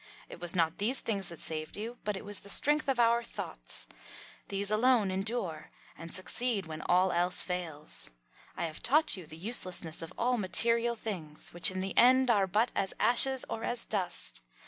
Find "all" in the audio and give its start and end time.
6.81-7.11, 10.17-10.39